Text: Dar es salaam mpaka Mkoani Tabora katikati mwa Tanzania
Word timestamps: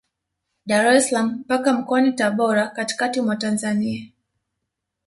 Dar 0.69 0.87
es 0.97 1.05
salaam 1.09 1.27
mpaka 1.45 1.73
Mkoani 1.73 2.11
Tabora 2.13 2.67
katikati 2.67 3.21
mwa 3.21 3.35
Tanzania 3.35 4.07